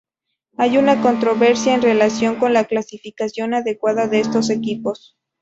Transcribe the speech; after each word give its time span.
Hay 0.57 0.79
una 0.79 0.99
controversia 0.99 1.75
en 1.75 1.83
relación 1.83 2.37
con 2.37 2.53
la 2.53 2.63
clasificación 2.63 3.53
adecuada 3.53 4.07
de 4.07 4.19
estos 4.19 4.49
equipos. 4.49 5.15